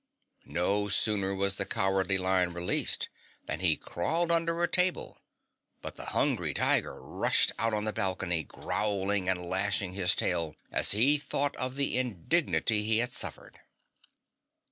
No 0.47 0.87
sooner 0.87 1.35
was 1.35 1.57
the 1.57 1.63
Cowardly 1.67 2.17
Lion 2.17 2.53
released 2.53 3.07
than 3.45 3.59
he 3.59 3.75
crawled 3.77 4.31
under 4.31 4.63
a 4.63 4.67
table, 4.67 5.21
but 5.79 5.95
the 5.95 6.05
Hungry 6.05 6.55
Tiger 6.55 6.99
rushed 6.99 7.51
out 7.59 7.71
on 7.71 7.85
the 7.85 7.93
balcony, 7.93 8.43
growling 8.43 9.29
and 9.29 9.47
lashing 9.47 9.93
his 9.93 10.15
tail, 10.15 10.55
as 10.71 10.93
he 10.93 11.19
thought 11.19 11.55
of 11.57 11.75
the 11.75 11.99
indignity 11.99 12.81
he 12.81 12.97
had 12.97 13.13
suffered. 13.13 13.59